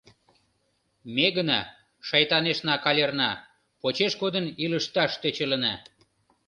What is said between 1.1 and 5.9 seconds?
Ме гына, шайтанешна-калерна, почеш кодын илышташ тӧчылына.